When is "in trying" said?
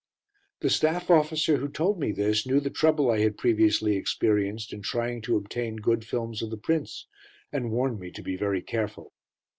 4.73-5.21